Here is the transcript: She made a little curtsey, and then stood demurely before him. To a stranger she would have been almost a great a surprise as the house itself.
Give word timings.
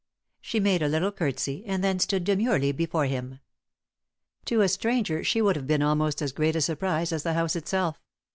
She 0.39 0.59
made 0.59 0.81
a 0.81 0.87
little 0.87 1.11
curtsey, 1.11 1.63
and 1.67 1.83
then 1.83 1.99
stood 1.99 2.23
demurely 2.23 2.71
before 2.71 3.05
him. 3.05 3.37
To 4.45 4.61
a 4.61 4.67
stranger 4.67 5.23
she 5.23 5.43
would 5.43 5.55
have 5.55 5.67
been 5.67 5.83
almost 5.83 6.23
a 6.23 6.33
great 6.33 6.55
a 6.55 6.61
surprise 6.61 7.11
as 7.11 7.21
the 7.21 7.33
house 7.33 7.55
itself. 7.55 8.01